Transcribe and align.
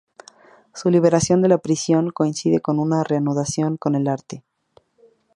Su 0.73 0.89
liberación 0.89 1.43
de 1.43 1.47
la 1.47 1.59
prisión 1.59 2.09
coincide 2.09 2.59
con 2.59 2.79
una 2.79 3.03
reanudación 3.03 3.77
con 3.77 3.93
el 3.93 4.07
arte. 4.07 4.43